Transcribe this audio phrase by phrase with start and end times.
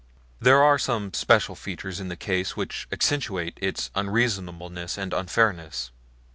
[0.39, 5.91] There are some special features in the case which accentuate its unreasonableness and unfairness.